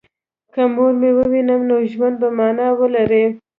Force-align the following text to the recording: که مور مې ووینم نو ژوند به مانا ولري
که 0.53 0.61
مور 0.73 0.91
مې 1.01 1.11
ووینم 1.17 1.61
نو 1.69 1.75
ژوند 1.93 2.15
به 2.21 2.29
مانا 2.37 2.67
ولري 2.79 3.23